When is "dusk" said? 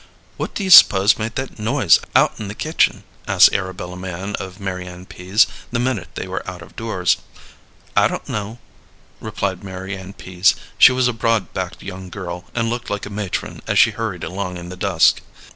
14.75-15.21